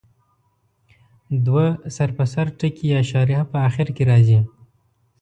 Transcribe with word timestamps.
دوه 1.45 1.65
سر 1.95 2.09
په 2.17 2.23
سر 2.33 2.47
ټکي 2.59 2.87
یا 2.93 3.01
شارحه 3.09 3.43
په 3.51 3.57
اخر 3.69 3.87
کې 3.95 4.03
راځي. 4.11 4.39